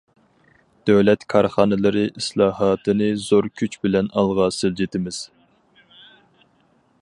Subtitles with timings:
[0.89, 5.21] دۆلەت كارخانىلىرى ئىسلاھاتىنى زور كۈچ بىلەن ئالغا سىلجىتىمىز.